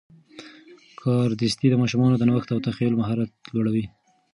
[1.01, 3.85] کاردستي د ماشومانو د نوښت او تخیل مهارت لوړوي.